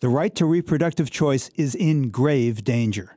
The 0.00 0.10
right 0.10 0.34
to 0.34 0.44
reproductive 0.44 1.10
choice 1.10 1.48
is 1.54 1.74
in 1.74 2.10
grave 2.10 2.62
danger. 2.62 3.16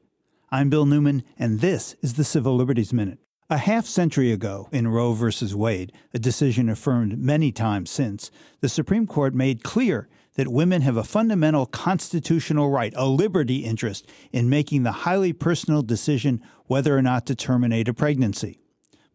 I'm 0.49 0.69
Bill 0.69 0.85
Newman, 0.85 1.23
and 1.37 1.59
this 1.59 1.97
is 2.01 2.13
the 2.13 2.23
Civil 2.23 2.55
Liberties 2.55 2.93
Minute. 2.93 3.19
A 3.49 3.57
half 3.57 3.85
century 3.85 4.31
ago, 4.31 4.69
in 4.71 4.87
Roe 4.87 5.11
v. 5.11 5.29
Wade, 5.53 5.91
a 6.13 6.19
decision 6.19 6.69
affirmed 6.69 7.19
many 7.19 7.51
times 7.51 7.89
since, 7.89 8.31
the 8.61 8.69
Supreme 8.69 9.07
Court 9.07 9.35
made 9.35 9.61
clear 9.61 10.07
that 10.35 10.47
women 10.47 10.81
have 10.83 10.95
a 10.95 11.03
fundamental 11.03 11.65
constitutional 11.65 12.69
right, 12.69 12.93
a 12.95 13.05
liberty 13.05 13.57
interest, 13.57 14.09
in 14.31 14.49
making 14.49 14.83
the 14.83 15.03
highly 15.03 15.33
personal 15.33 15.81
decision 15.81 16.41
whether 16.67 16.97
or 16.97 17.01
not 17.01 17.25
to 17.25 17.35
terminate 17.35 17.89
a 17.89 17.93
pregnancy. 17.93 18.57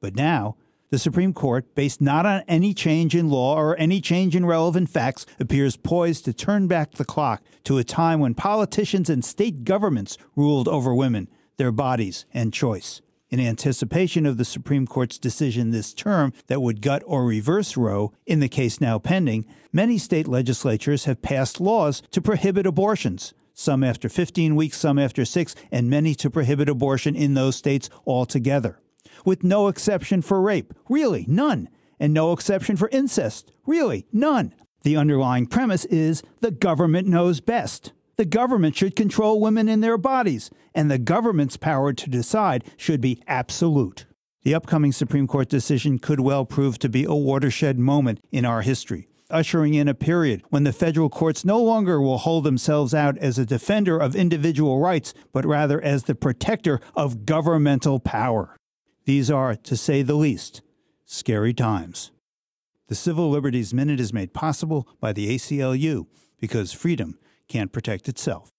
But 0.03 0.15
now, 0.15 0.59
the 0.95 0.99
Supreme 1.01 1.33
Court, 1.33 1.75
based 1.75 2.01
not 2.01 2.25
on 2.25 2.45
any 2.47 2.73
change 2.73 3.17
in 3.17 3.29
law 3.29 3.59
or 3.59 3.77
any 3.79 4.01
change 4.01 4.37
in 4.37 4.47
relevant 4.47 4.89
facts, 4.89 5.27
appears 5.41 5.77
poised 5.77 6.25
to 6.25 6.33
turn 6.33 6.69
back 6.69 6.93
the 6.93 7.05
clock 7.05 7.43
to 7.65 7.79
a 7.79 7.83
time 7.83 8.21
when 8.21 8.33
politicians 8.33 9.11
and 9.11 9.25
state 9.25 9.65
governments 9.65 10.17
ruled 10.37 10.69
over 10.69 10.95
women, 10.95 11.29
their 11.57 11.73
bodies, 11.73 12.27
and 12.33 12.53
choice. 12.53 13.03
In 13.29 13.41
anticipation 13.41 14.25
of 14.25 14.37
the 14.37 14.45
Supreme 14.45 14.87
Court's 14.87 15.19
decision 15.19 15.73
this 15.73 15.93
term 15.93 16.33
that 16.47 16.63
would 16.63 16.81
gut 16.81 17.03
or 17.07 17.27
reverse 17.27 17.77
Roe 17.77 18.13
in 18.25 18.39
the 18.39 18.49
case 18.49 18.81
now 18.81 19.01
pending, 19.01 19.47
many 19.73 19.99
state 19.99 20.29
legislatures 20.29 21.07
have 21.07 21.23
passed 21.23 21.61
laws 21.61 22.05
to 22.13 22.23
prohibit 22.23 22.69
abortions, 22.69 23.35
some 23.53 23.83
after 23.83 24.09
15 24.09 24.55
weeks, 24.55 24.79
some 24.79 25.01
after 25.01 25.25
six, 25.25 25.57
and 25.73 25.91
many 25.91 26.15
to 26.15 26.31
prohibit 26.31 26.69
abortion 26.69 27.17
in 27.17 27.35
those 27.35 27.57
states 27.57 27.91
altogether 28.07 28.79
with 29.25 29.45
no 29.45 29.69
exception 29.69 30.23
for 30.23 30.41
rape. 30.41 30.73
Really, 30.89 31.25
none. 31.29 31.69
And 31.99 32.13
no 32.13 32.33
exception 32.33 32.77
for 32.77 32.89
incest. 32.91 33.53
Really, 33.67 34.07
none. 34.13 34.55
The 34.83 34.97
underlying 34.97 35.47
premise 35.47 35.87
is 35.87 36.23
the 36.41 36.51
government 36.51 37.09
knows 37.09 37.41
best. 37.41 37.93
The 38.17 38.25
government 38.25 38.77
should 38.77 38.95
control 38.95 39.41
women 39.41 39.69
in 39.69 39.81
their 39.81 39.99
bodies, 39.99 40.51
and 40.75 40.91
the 40.91 40.99
government's 40.99 41.57
power 41.57 41.93
to 41.93 42.11
decide 42.11 42.65
should 42.77 43.01
be 43.01 43.23
absolute. 43.27 44.07
The 44.45 44.55
upcoming 44.55 44.93
Supreme 44.93 45.27
Court 45.27 45.49
decision 45.49 45.99
could 45.99 46.21
well 46.21 46.45
prove 46.45 46.79
to 46.81 46.89
be 46.91 47.05
a 47.05 47.15
watershed 47.15 47.79
moment 47.79 48.21
in 48.31 48.45
our 48.45 48.61
history, 48.61 49.09
ushering 49.31 49.73
in 49.73 49.89
a 49.89 49.95
period 49.95 50.43
when 50.51 50.65
the 50.65 50.73
federal 50.73 51.09
courts 51.09 51.47
no 51.47 51.61
longer 51.63 51.99
will 52.01 52.19
hold 52.19 52.45
themselves 52.45 52.93
out 52.93 53.17
as 53.19 53.39
a 53.39 53.47
defender 53.47 53.99
of 53.99 54.15
individual 54.15 54.79
rights, 54.79 55.15
but 55.33 55.47
rather 55.47 55.81
as 55.81 56.05
the 56.05 56.15
protector 56.15 56.79
of 56.95 57.25
governmental 57.25 57.99
power. 57.99 58.55
These 59.05 59.31
are, 59.31 59.55
to 59.55 59.77
say 59.77 60.03
the 60.03 60.15
least, 60.15 60.63
scary 61.05 61.53
times. 61.55 62.11
The 62.89 62.95
Civil 62.95 63.31
Liberties 63.31 63.73
Minute 63.73 64.01
is 64.01 64.13
made 64.13 64.35
possible 64.35 64.89
by 65.01 65.13
the 65.13 65.35
ACLU 65.35 66.07
because 66.41 66.73
freedom 66.73 67.19
can't 67.49 67.73
protect 67.73 68.09
itself. 68.09 68.53